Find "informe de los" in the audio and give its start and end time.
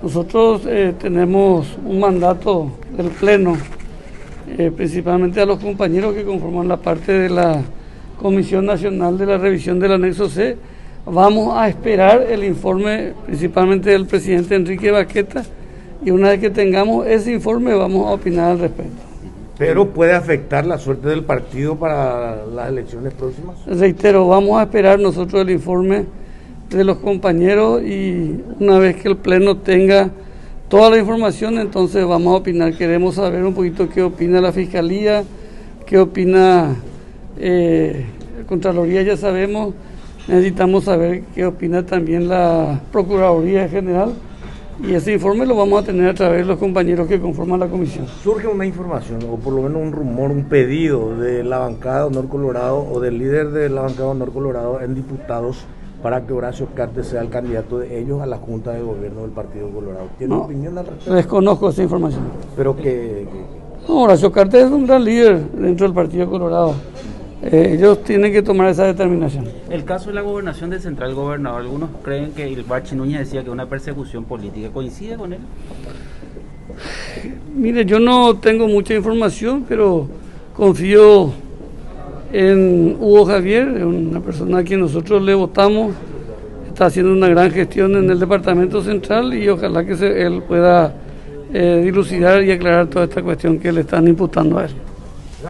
25.50-26.98